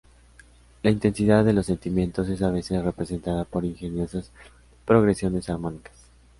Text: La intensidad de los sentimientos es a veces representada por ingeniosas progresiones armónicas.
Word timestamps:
La 0.81 0.89
intensidad 0.89 1.45
de 1.45 1.53
los 1.53 1.67
sentimientos 1.67 2.27
es 2.27 2.41
a 2.41 2.49
veces 2.49 2.83
representada 2.83 3.43
por 3.45 3.65
ingeniosas 3.65 4.31
progresiones 4.83 5.47
armónicas. 5.47 5.93